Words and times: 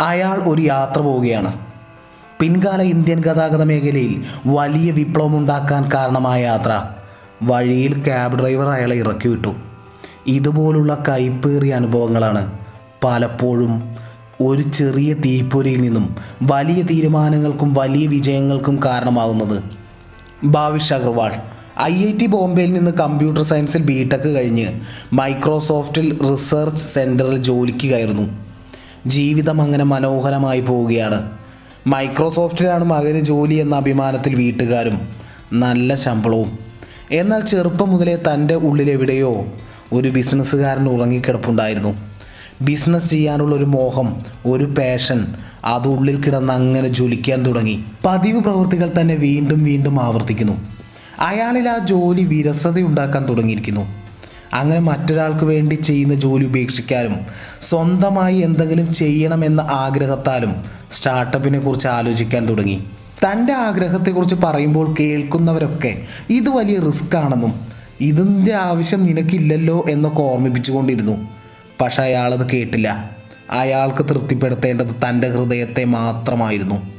അയാൾ 0.00 0.38
ഒരു 0.48 0.60
യാത്ര 0.60 1.00
പോവുകയാണ്. 1.00 1.52
പിൻകാല 2.40 2.82
ഇന്ത്യൻ 2.82 3.20
ഗതാഗത 3.20 3.62
മേഖലയിൽ 3.62 4.24
വലിയ 4.46 4.90
വിപ്ലവം 4.90 5.38
ഉണ്ടാക്കാൻ 5.38 5.90
കാരണമായ 5.94 6.42
യാത്ര. 6.42 6.82
വഴിയിൽ 7.42 8.04
ക്യാബ് 8.04 8.38
ഡ്രൈവർ 8.38 8.68
അയാളെ 8.68 8.96
ഇറക്കി 8.96 9.28
വിട്ടു. 9.28 9.54
ഇതുപോലുള്ള 10.26 11.04
കൈപ്പേറിയ 11.08 11.74
അനുഭവങ്ങളാണ് 11.74 12.58
പലപ്പോഴും 13.04 13.96
ഒരു 14.40 14.62
ചെറിയ 14.62 15.14
തീപ്പൊരിയിൽ 15.14 15.80
നിന്നും 15.80 16.16
വലിയ 16.42 16.82
തീരുമാനങ്ങൾക്കും 16.82 17.74
വലിയ 17.74 18.06
വിജയങ്ങൾക്കും 18.06 18.80
കാരണമാകുന്നത് 18.84 19.62
Bhavish 20.44 20.92
Aggarwal 20.92 21.32
I 21.82 21.94
I 22.06 22.18
T 22.18 22.26
ബോംബെയിൽ 22.26 22.72
നിന്ന് 22.72 22.90
കമ്പ്യൂട്ടർ 22.90 23.42
സയൻസിൽ 23.42 23.82
ബി 23.82 24.08
ടെക് 24.12 24.34
കഴിഞ്ഞ് 24.34 24.80
മൈക്രോസോഫ്റ്റിൽ 25.12 26.18
റിസർച്ച് 26.32 26.84
സെന്ററിൽ 26.84 27.36
ജോലിക്ക് 27.36 27.86
കയറുന്നു. 27.86 28.47
ജീവിതം 29.06 29.62
അങ്ങനെ 29.62 29.84
മനോഹരമായി 29.84 30.60
പോവുകയാണ്. 30.60 31.30
മൈക്രോസോഫ്റ്റിലാണ് 31.86 32.84
മകന് 32.84 33.20
ജോലി 33.20 33.54
എന്ന 33.54 33.76
അഭിമാനത്തിൽ 33.76 34.34
വീട്ടുകാരും 34.34 35.08
നല്ല 35.52 35.94
ശമ്പളവും. 35.94 36.58
എന്നാൽ 37.10 37.40
ചെറുപ്പം 37.40 37.90
മുതലേ 37.90 38.16
തന്റെ 38.16 38.54
ഉള്ളിലെവിടെയോ 38.54 39.46
ഒരു 39.92 40.08
ബിസിനസ്സുകാരൻ 40.08 40.88
ഉറങ്ങിക്കിടപ്പുണ്ടായിരുന്നു. 40.88 41.96
ബിസിനസ് 42.62 43.10
ചെയ്യാനുള്ള 43.10 43.56
ഒരു 43.56 43.64
മോഹം 43.64 44.22
ഒരു 44.46 44.64
പാഷൻ 44.64 45.26
അത് 45.64 45.88
ഉള്ളിൽ 45.88 46.22
കിടന്ന് 46.22 46.52
അങ്ങനെ 46.52 46.88
ജ്വലിക്കാൻ 46.88 47.46
തുടങ്ങി. 47.46 47.84
പതിവ് 48.04 48.40
പ്രവൃത്തികൾ 48.40 48.90
തന്നെ 49.00 49.14
വീണ്ടും 49.14 49.64
വീണ്ടും 49.64 50.02
ആവർത്തിക്കുന്നു. 50.02 50.52
അയാളിൽ 51.18 51.68
ആ 51.68 51.78
ജോലി 51.78 52.24
വിരസതയുണ്ടാക്കാൻ 52.24 53.28
തുടങ്ങിയിരിക്കുന്നു. 53.28 53.97
അങ്ങനെ 54.54 54.80
മറ്റൊരാൾക്ക് 54.80 55.44
വേണ്ടി 55.44 55.74
ചെയ്യുന്ന 55.74 56.14
ജോലി 56.14 56.44
ഉപേക്ഷിക്കാനും 56.44 57.26
സ്വന്തമായി 57.62 58.36
എന്തെങ്കിലും 58.36 58.92
ചെയ്യണമെന്ന 58.92 59.60
ആഗ്രഹത്താലും 59.60 60.64
സ്റ്റാർട്ടപ്പിനെ 60.92 61.58
കുറിച്ച് 61.58 61.88
ആലോചിക്കാൻ 61.88 62.48
തുടങ്ങി. 62.48 62.84
തന്റെ 63.24 63.52
ആഗ്രഹത്തെക്കുറിച്ച് 63.52 64.34
പറയുമ്പോൾ 64.34 64.94
കേൾക്കുന്നവരൊക്കെ 65.00 66.02
ഇത് 66.30 66.48
വലിയ 66.48 66.78
റിസ്ക് 66.78 67.16
ആണെന്നും 67.16 67.60
ഇതിന്റെ 68.00 68.54
ആവശ്യം 68.54 69.04
നിനക്കില്ലല്ലോ 69.04 69.84
എന്നൊക്കെ 69.90 70.22
ഓർമ്മിപ്പിച്ചുകൊണ്ടിരുന്നു. 70.22 71.28
പക്ഷെ 71.80 72.02
അയാളത് 72.02 72.50
കേട്ടില്ല. 72.50 73.10
അയാൾക്ക് 73.50 74.08
തൃപ്തിപ്പെടുത്തേണ്ടത് 74.08 75.08
തന്റെ 75.08 75.28
ഹൃദയത്തെ 75.28 75.84
മാത്രമായിരുന്നു. 75.84 76.98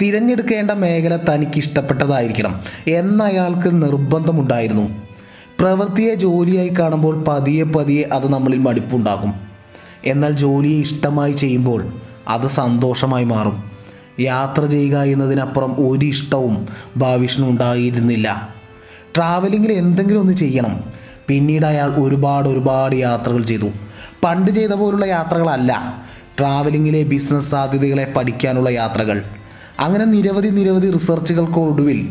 തിരഞ്ഞെടുക്കേണ്ട 0.00 0.70
മേഖല 0.70 1.16
തനിക്ക് 1.16 1.58
ഇഷ്ടപ്പെട്ടതായിരിക്കണം 1.58 2.60
എന്നയാൾക്ക് 2.86 3.82
നിർബന്ധമുണ്ടായിരുന്നു. 3.82 5.05
പ്രവൃത്തിയെ 5.60 6.14
ജോലിയായി 6.14 6.68
കാണുമ്പോൾ 6.68 7.24
പതിയെ 7.24 7.62
പതിയെ 7.62 8.02
അത് 8.02 8.32
നമ്മളിൽ 8.32 8.58
മടുപ്പുണ്ടാകും. 8.58 9.34
എന്നാൽ 10.04 10.32
ജോലിയെ 10.32 10.80
ഇഷ്ടമായി 10.80 11.32
ചെയ്യുമ്പോൾ 11.32 11.92
അത് 12.28 12.46
സന്തോഷമായി 12.46 13.24
മാറും. 13.24 13.70
യാത്ര 14.20 14.66
ചെയ്യുക 14.66 14.98
എന്നതിനപ്പുറം 14.98 15.88
ഒരു 15.88 16.06
ഇഷ്ടവും 16.06 16.68
ഭാവിഷ്ണു 16.96 17.48
ഉണ്ടായിരുന്നില്ല. 17.48 18.54
ട്രാവലിങ്ങിൽ 19.16 19.72
എന്തെങ്കിലും 19.72 20.20
ഒന്ന് 20.20 20.32
ചെയ്യണം. 20.32 20.84
പിന്നീട് 21.28 21.66
അയാൾ 21.66 21.94
ഒരുപാട് 21.94 22.48
ഒരുപാട് 22.48 22.96
യാത്രകൾ 22.96 23.42
ചെയ്തു. 23.42 23.70
പണ്ട് 24.24 24.50
ചെയ്ത 24.50 24.70
പോലുള്ള 24.70 25.04
യാത്രകളല്ല. 25.04 26.04
ട്രാവലിങ്ങിലെ 26.38 27.02
ബിസിനസ് 27.02 27.50
സാധ്യതകളെ 27.50 28.12
പഠിക്കാനുള്ള 28.16 28.70
യാത്രകൾ. 28.70 29.24
അങ്ങനെ 29.80 30.04
നിരവധി 30.04 30.48
നിരവധി 30.48 30.90
റിസർച്ചുകൾക്ക് 30.90 31.58
ഒടുവിൽ 31.58 32.08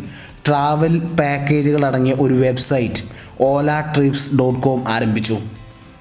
ട്രാവൽ 0.47 0.99
പാക്കേജുകൾ 0.99 1.85
അടങ്ങിയ 1.85 2.13
ഒരു 2.13 2.33
website 2.33 3.14
Ola 3.41 3.81
trips 3.81 4.35
dot 4.35 4.61
com 4.61 4.83
ആരംഭിച്ചു. 4.87 5.37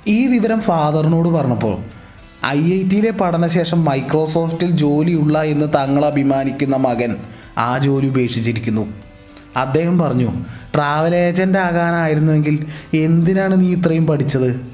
ഈ 0.07 0.27
വിവരം 0.27 0.61
ഫാദറിനോട് 0.61 1.29
പറഞ്ഞപ്പോൾ 1.29 1.79
ഐ 2.47 2.61
ഐ 2.61 2.89
ടിയിലെ 2.89 3.11
പഠനശേഷം 3.11 3.85
മൈക്രോസോഫ്റ്റിൽ 3.85 4.71
ജോലിയുള്ള 4.71 5.43
എന്ന് 5.43 5.67
തങ്ങൾ 5.75 6.05
അഭിമാനിക്കുന്ന 6.05 6.77
മകൻ 6.77 7.17
ആ 7.59 7.79
ജോലി 7.79 8.07
ഉപേക്ഷിച്ചിരിക്കുന്നു. 8.07 8.87
അദ്ദേഹം 9.57 9.99
പറഞ്ഞു 9.99 10.35
ട്രാവൽ 10.75 11.17
ഏജന്റ് 11.17 11.59
ആകാനായിരുന്നുവെങ്കിൽ 11.59 12.67
എന്തിനാണ് 12.95 13.61
നീ 13.61 13.75
ഇത്രയും 13.75 14.07
പഠിച്ചത്? 14.07 14.67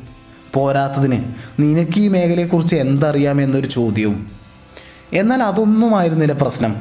പോരാത്തതിന് 0.54 1.24
നിനക്ക് 1.60 1.98
ഈ 1.98 2.08
മേഖലയെക്കുറിച്ച് 2.08 2.76
എന്തറിയാം 2.76 3.42
എന്നൊരു 3.42 3.66
ചോദ്യവും. 3.66 4.26
എന്നാൽ 5.12 5.42
അതൊന്നുമായിരുന്നില്ല 5.42 6.32
പ്രശ്നം. 6.32 6.76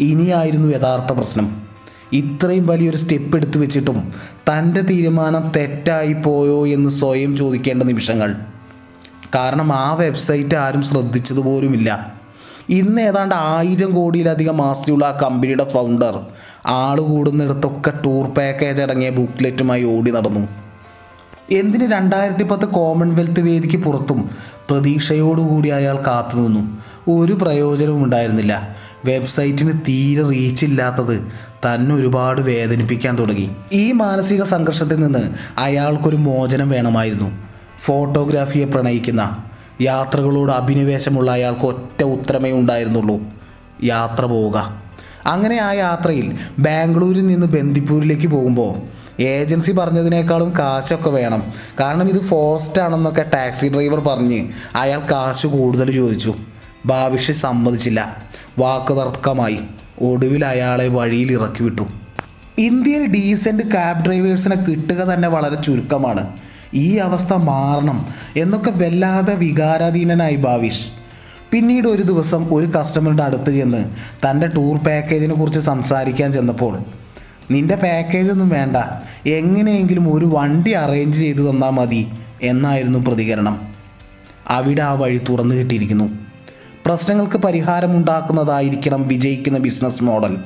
ഇനിയായിരുന്നു 0.00 0.76
യഥാർത്ഥ 0.76 1.12
പ്രശ്നം. 1.12 1.63
ഇത്രയും 2.14 2.66
വലിയൊരു 2.66 2.96
സ്റ്റെപ്പ് 2.96 3.36
എടുത്തു 3.36 3.58
വെച്ചിട്ടും 3.58 4.12
തന്റെ 4.48 4.80
തീരുമാനം 4.80 5.52
തെറ്റായി 5.56 6.12
പോയോ 6.12 6.66
എന്ന് 6.66 6.90
സ്വയം 6.90 7.36
ചോദിക്കേണ്ട 7.36 7.82
നിമിഷങ്ങൾ. 7.82 8.34
കാരണം 9.34 9.72
ആ 9.72 9.94
വെബ്സൈറ്റ് 9.94 10.54
ആരും 10.54 10.82
ശ്രദ്ധിച്ചതുപോലുമില്ല 10.82 12.14
ഇന്ന് 12.68 13.02
ഏതാണ്ട് 13.02 13.34
ആയിരം 13.34 13.94
കോടിയിലധികം 13.94 14.62
ആസ്തിയുള്ള 14.62 15.04
ആ 15.04 15.20
കമ്പനിയുടെ 15.22 15.70
ഫൗണ്ടർ 15.70 16.26
ആൾ 16.66 17.00
കൂടുന്നിടത്തൊക്കെ 17.00 17.92
ടൂർ 18.04 18.26
പാക്കേജ് 18.26 18.82
അടങ്ങിയ 18.82 19.10
ബുക്ക്ലെറ്റുമായി 19.10 19.84
ഓടി 19.84 20.10
നടന്നു. 20.10 20.48
എന്തിന് 21.50 21.92
രണ്ടായിരത്തി 21.92 22.44
പത്ത് 22.44 22.66
കോമൺവെൽത്ത് 22.68 23.40
വേദിക്ക് 23.40 23.76
പുറത്തും 23.76 24.30
പ്രതീക്ഷയോടുകൂടി 24.70 25.68
അയാൾ 25.68 25.96
കാത്തുനിന്നു 26.06 26.62
ഒരു 27.10 27.32
പ്രയോജനവും 27.32 28.04
ഉണ്ടായിരുന്നില്ല. 28.04 28.76
വെബ്സൈറ്റിന് 29.04 29.72
തീരെ 29.88 30.28
റീച്ചില്ലാത്തത് 30.28 31.16
തന്നെ 31.66 31.94
ഒരുപാട് 31.94 32.40
വേദനിപ്പിക്കാൻ 32.40 33.18
തുടങ്ങി. 33.18 33.50
ഈ 33.72 33.92
മാനസിക 33.92 34.42
സംഘർഷത്തിൽ 34.42 35.00
നിന്ന് 35.00 35.34
അയാൾക്കൊരു 35.58 36.16
മോചനം 36.16 36.70
വേണമായിരുന്നു. 36.70 37.30
ഫോട്ടോഗ്രാഫിയെ 37.78 38.64
പ്രണയിക്കുന്ന 38.64 39.44
യാത്രകളോട് 39.80 40.52
അഭിനിവേശമുള്ള 40.52 41.30
അയാൾക്ക് 41.30 41.66
ഒറ്റ 41.66 42.02
ഉത്തരമേ 42.02 42.52
ഉണ്ടായിരുന്നുള്ളൂ. 42.52 43.20
യാത്ര 43.84 44.24
പോവുക. 44.24 44.84
അങ്ങനെ 45.26 45.56
ആ 45.56 45.72
യാത്രയിൽ 45.72 46.38
ബാംഗ്ലൂരിൽ 46.58 47.26
നിന്ന് 47.26 47.46
ബന്ദിപ്പൂരിലേക്ക് 47.46 48.26
പോകുമ്പോൾ 48.26 48.94
ഏജൻസി 49.22 49.72
പറഞ്ഞതിനേക്കാളും 49.72 50.52
കാശൊക്കെ 50.58 51.10
വേണം. 51.10 51.42
കാരണം 51.80 52.08
ഇത് 52.08 52.22
ഫോറസ്റ്റ് 52.22 52.80
ആണെന്നൊക്കെ 52.80 53.22
ടാക്സി 53.34 53.68
ഡ്രൈവർ 53.68 54.00
പറഞ്ഞ് 54.00 54.48
അയാൾ 54.74 55.00
കാശ് 55.00 55.46
കൂടുതൽ 55.46 55.92
ചോദിച്ചു. 55.92 56.34
ഭാവിഷ് 56.86 57.32
സമ്മതിച്ചില്ല. 57.32 58.24
വാക്ക് 58.58 59.00
തർക്കമായി 59.00 59.58
ഒടുവിൽ 60.04 60.44
അയാളെ 60.44 60.88
വഴിയിൽ 60.88 61.32
ഇറക്കി 61.32 61.62
വിട്ടു. 61.62 61.86
ഇന്ത്യയിൽ 62.58 63.04
ഡീസന്റ് 63.12 63.62
ക്യാബ് 63.62 64.04
ഡ്രൈവേഴ്സിനെ 64.06 64.56
കിട്ടുക 64.56 65.00
തന്നെ 65.04 65.28
വളരെ 65.28 65.62
ചുരുക്കമാണ്. 65.62 66.24
ഈ 66.74 66.96
അവസ്ഥ 66.96 67.32
മാറണം 67.32 68.06
എന്നൊക്കെ 68.36 68.70
വല്ലാതെ 68.70 69.34
വികാരാധീനനായി 69.34 70.36
ഭാവിഷ്. 70.36 70.86
പിന്നീട് 71.52 71.88
ഒരു 71.88 72.02
ദിവസം 72.02 72.54
ഒരു 72.54 72.66
കസ്റ്റമറുടെ 72.66 73.22
അടുത്ത് 73.22 73.50
ചെന്ന് 73.56 73.84
തന്റെ 74.24 74.46
ടൂർ 74.46 74.76
പാക്കേജിനെ 74.76 75.34
കുറിച്ച് 75.34 75.60
സംസാരിക്കാൻ 75.60 76.32
ചെന്നപ്പോൾ 76.32 76.78
നിന്റെ 77.50 77.76
പാക്കേജൊന്നും 77.76 78.48
വേണ്ട. 78.48 78.76
എങ്ങനെയെങ്കിലും 79.28 80.14
ഒരു 80.14 80.26
വണ്ടി 80.26 80.70
അറേഞ്ച് 80.70 81.18
ചെയ്തു 81.18 81.50
തന്നാൽ 81.50 81.70
മതി 81.70 82.02
എന്നായിരുന്നു 82.42 82.98
പ്രതികരണം. 82.98 83.56
അവിടെ 84.48 84.82
ആ 84.82 84.92
വഴി 84.92 85.20
തുറന്നു 85.28 85.54
കിട്ടിയിരിക്കുന്നു. 85.54 86.23
പ്രശ്നങ്ങൾക്ക് 86.86 87.36
പരിഹാരമുണ്ടാക്കുന്നതായിരിക്കണം 87.36 89.08
വിജയിക്കുന്ന 89.08 89.58
ബിസിനസ് 89.58 90.04
മോഡൽ. 90.04 90.36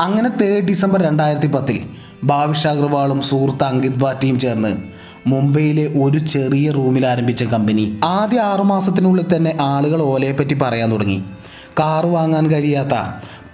അങ്ങനെ 0.00 0.28
തേർഡ് 0.28 0.66
ഡിസംബർ 0.66 1.02
രണ്ടായിരത്തി 1.02 1.46
പത്തിൽ 1.46 1.78
ഭാവിഷ് 2.24 2.66
അഗർവാളും 2.66 3.22
സുഹൃത്ത് 3.22 3.64
അങ്കിത് 3.64 3.94
ഭാറ്റിയും 3.94 4.38
ചേർന്ന് 4.38 4.76
മുംബൈയിലെ 5.26 5.86
ഒരു 6.02 6.18
ചെറിയ 6.18 6.70
റൂമിൽ 6.70 7.06
ആരംഭിച്ച 7.06 7.42
കമ്പനി 7.42 7.98
ആദ്യ 8.04 8.40
ആറുമാസത്തിനുള്ളിൽ 8.40 9.36
തന്നെ 9.36 9.56
ആളുകൾ 9.60 10.02
ഓലയെ 10.02 10.32
പറ്റി 10.32 10.54
പറയാൻ 10.54 10.92
തുടങ്ങി. 10.92 11.22
കാറ് 11.80 12.06
വാങ്ങാൻ 12.06 12.50
കഴിയാത്ത 12.50 12.94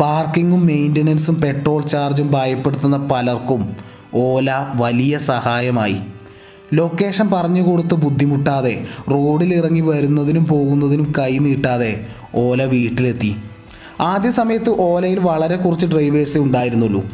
പാർക്കിങ്ങും 0.01 0.67
മെയിന്റനൻസും 0.67 1.41
പെട്രോൾ 1.41 1.87
ചാർജും 1.87 2.33
ഭയപ്പെടുത്തുന്ന 2.33 2.97
പലർക്കും 2.97 3.77
ഓല 4.15 4.51
വലിയ 4.75 5.19
സഹായമായി. 5.19 5.99
ലൊക്കേഷൻ 6.75 7.31
പറഞ്ഞു 7.31 7.63
കൊടുത്ത് 7.63 7.95
ബുദ്ധിമുട്ടാതെ 7.95 8.85
റോഡിൽ 9.11 9.55
ഇറങ്ങി 9.55 9.81
വരുന്നതിനും 9.81 10.47
പോകുന്നതിനും 10.47 11.13
കൈ 11.19 11.39
നീട്ടാതെ 11.39 12.07
ഓല 12.35 12.65
വീട്ടിലെത്തി. 12.65 13.37
ആദ്യ 14.01 14.31
സമയത്ത് 14.31 14.81
ഓലയിൽ 14.81 15.19
വളരെ 15.19 15.57
കുറച്ച് 15.57 15.87
ഡ്രൈവേഴ്സേ 15.87 16.39
ഉണ്ടായിരുന്നുള്ളൂ. 16.39 17.11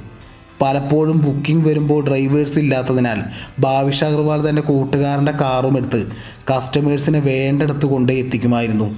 പലപ്പോഴും 0.62 1.18
ബുക്കിംഗ് 1.20 1.68
വരുമ്പോൾ 1.68 2.06
ഡ്രൈവേഴ്സ് 2.06 2.58
ഇല്ലാത്തതിനാൽ 2.58 3.22
ഭാവിഷ 3.58 4.04
അഗർവാൾ 4.04 4.48
തന്റെ 4.48 4.62
കൂട്ടുകാരന്റെ 4.62 5.32
കാറും 5.32 5.76
എടുത്ത് 5.76 6.06
കസ്റ്റമേഴ്സിനെ 6.50 7.18
വേണ്ടെടുത്ത് 7.18 7.86
കൊണ്ടേ 7.86 8.14
എത്തിക്കുമായിരുന്നു. 8.14 8.94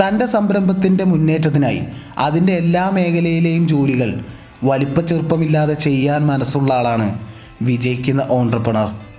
തന്റെ 0.00 0.26
സംരംഭത്തിന്റെ 0.26 1.04
മുന്നേറ്റത്തിനായി 1.04 1.80
അതിന്റെ 2.18 2.52
എല്ലാ 2.52 2.90
മേഖലയിലെയും 2.90 3.68
ജോലികൾ 3.68 4.24
വലിപ്പ 4.64 5.00
ചെറുപ്പമില്ലാതെ 5.00 5.74
ചെയ്യാൻ 5.74 6.26
മനസ്സുള്ള 6.26 6.74
ആളാണ് 6.74 7.18
വിജയിക്കുന്ന 7.62 8.26
ഓൺട്രപ്രണർ 8.30 9.09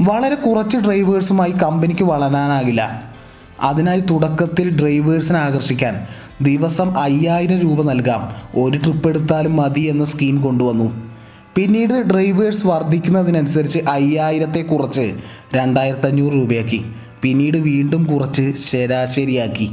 വളരെ 0.00 0.34
കുറച്ച് 0.34 0.78
ഡ്രൈവേഴ്സുമായി 0.78 1.50
കമ്പനിക്ക് 1.50 2.02
വളരാനാകില്ല. 2.02 3.12
അതിനായി 3.60 4.00
തുടക്കത്തിൽ 4.00 4.80
ഡ്രൈവേഴ്സിനെ 4.80 5.38
ആകർഷിക്കാൻ 5.38 6.06
ദിവസം 6.42 6.98
അയ്യായിരം 6.98 7.58
രൂപ 7.58 7.82
നൽകാം. 7.82 8.32
ഒരു 8.60 8.78
ട്രിപ്പ് 8.78 9.08
എടുത്താലും 9.08 9.56
മതി 9.56 9.80
എന്ന 9.80 10.04
സ്കീം 10.04 10.42
കൊണ്ടുവന്നു. 10.42 11.10
പിന്നീട് 11.54 12.02
ഡ്രൈവേഴ്സ് 12.12 12.66
വർദ്ധിക്കുന്നതിനനുസരിച്ച് 12.66 13.78
അയ്യായിരത്തെ 13.78 14.62
കുറച്ച് 14.62 15.14
രണ്ടായിരത്തഞ്ഞൂറ് 15.54 16.34
രൂപയാക്കി. 16.34 16.84
പിന്നീട് 17.22 17.58
വീണ്ടും 17.58 18.04
കുറച്ച് 18.04 18.52
ശരാശരിയാക്കി. 18.70 19.70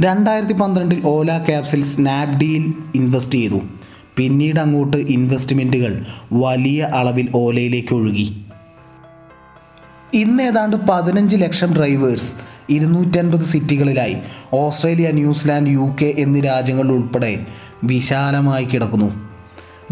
രണ്ടായിരത്തി 0.00 0.52
പന്ത്രണ്ടിൽ 0.52 1.02
ഓല 1.06 1.38
ക്യാപ്സിൽ 1.38 1.84
സ്നാപ്ഡീൽ 1.84 2.74
ഇൻവെസ്റ്റ് 2.94 3.34
ചെയ്തു. 3.34 3.60
പിന്നീട് 4.16 4.60
അങ്ങോട്ട് 4.60 4.96
ഇൻവെസ്റ്റ്മെന്റുകൾ 4.96 6.06
വലിയ 6.32 6.82
അളവിൽ 6.82 7.28
ഓലയിലേക്ക് 7.34 7.94
ഒഴുകി. 7.94 8.41
ഇന്ന് 10.14 10.42
ഏതാണ്ട് 10.42 10.76
പതിനഞ്ച് 10.76 11.36
ലക്ഷം 11.36 11.76
ഡ്രൈവേഴ്സ് 11.76 12.32
ഇരുന്നൂറ്റൻപത് 12.68 13.40
സിറ്റികളിലായി. 13.40 14.16
Australia 14.52 15.10
New Zealand 15.10 15.70
U 15.70 15.96
K 16.02 16.14
എന്നീ 16.18 16.40
രാജ്യങ്ങളിൽ 16.40 16.92
ഉൾപ്പെടെ 16.92 17.46
വിശാലമായി 17.84 18.64
കിടക്കുന്നു. 18.64 19.28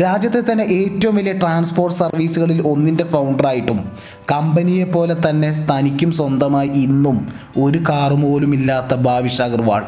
രാജ്യത്തെ 0.02 0.52
തന്നെ 0.52 0.64
ഏറ്റവും 0.64 1.16
വലിയ 1.16 1.32
ട്രാൻസ്പോർട്ട് 1.32 1.98
സർവീസുകളിൽ 1.98 2.66
ഒന്നിന്റെ 2.66 3.04
ഫൗണ്ടറായിട്ടും 3.04 3.92
കമ്പനിയെ 4.32 4.84
പോലെ 4.84 5.16
തന്നെ 5.28 5.66
തനിക്കും 5.70 6.12
സ്വന്തമായി 6.12 6.68
ഇന്നും 6.68 7.28
ഒരു 7.56 7.78
കാറും 7.78 8.22
പോലും 8.22 8.54
ഇല്ലാത്ത 8.54 8.94
ഭാവിഷ് 8.94 9.42
അഗർവാൾ. 9.42 9.86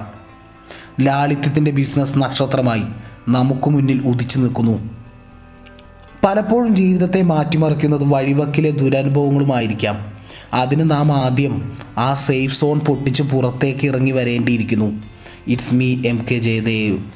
ലാളിത്യത്തിന്റെ 1.00 1.70
ബിസിനസ് 1.70 2.18
നക്ഷത്രമായി 2.18 2.82
നമുക്ക് 3.28 3.70
മുന്നിൽ 3.70 4.02
ഉദിച്ചു 4.06 4.38
നിൽക്കുന്നു. 4.38 4.90
പലപ്പോഴും 6.24 6.76
ജീവിതത്തെ 6.76 7.22
മാറ്റിമറിക്കുന്നത് 7.22 8.04
വഴിവക്കിലെ 8.04 8.70
ദുരനുഭവങ്ങളുമായിരിക്കാം. 8.70 10.11
അതിന് 10.54 10.90
നാം 10.90 11.12
ആദ്യം 11.12 11.72
ആ 11.98 12.14
സേഫ് 12.14 12.60
സോൺ 12.60 12.78
പൊട്ടിച്ച് 12.78 13.22
പുറത്തേക്ക് 13.22 13.86
ഇറങ്ങി 13.86 14.10
വരേണ്ടിയിരിക്കുന്നു. 14.10 15.02
It's 15.46 15.74
me 15.74 15.96
M 16.06 16.26
K 16.30 16.34
Jayadev. 16.34 17.02